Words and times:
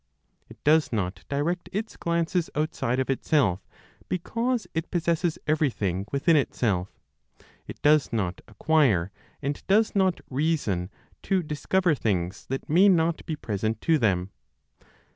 It 0.49 0.57
does 0.63 0.91
not 0.91 1.23
direct 1.29 1.69
its 1.71 1.95
glances 1.95 2.49
outside 2.55 2.99
of 2.99 3.11
itself, 3.11 3.59
because 4.09 4.65
it 4.73 4.89
possesses 4.89 5.37
everything 5.45 6.07
within 6.11 6.35
itself; 6.35 6.89
it 7.67 7.79
does 7.83 8.11
not 8.11 8.41
acquire, 8.47 9.11
and 9.43 9.61
does 9.67 9.93
not 9.93 10.19
reason 10.27 10.89
to 11.21 11.43
discover 11.43 11.93
things 11.93 12.47
that 12.47 12.67
may 12.67 12.89
not 12.89 13.23
be 13.27 13.35
present 13.35 13.79
to 13.81 13.99
them. 13.99 14.31